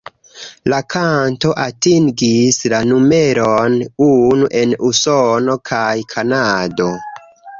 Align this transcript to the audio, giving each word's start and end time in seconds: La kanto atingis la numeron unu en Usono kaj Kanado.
La 0.71 0.77
kanto 0.93 1.51
atingis 1.65 2.57
la 2.73 2.79
numeron 2.93 3.75
unu 4.07 4.49
en 4.61 4.73
Usono 4.89 5.59
kaj 5.71 5.93
Kanado. 6.15 6.89